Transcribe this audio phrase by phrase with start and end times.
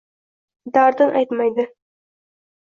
[0.77, 1.69] Dardin aytmaydi